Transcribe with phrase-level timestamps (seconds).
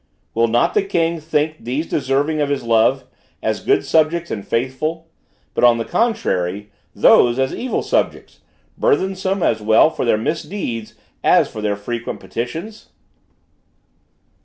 [0.33, 3.03] "Will not the king think these deserving of his love,
[3.43, 5.07] as good subjects and faithful;
[5.53, 8.39] but, on the contrary, those as evil subjects,
[8.75, 12.87] burthensome as well for their misdeeds as for their frequent petitions?"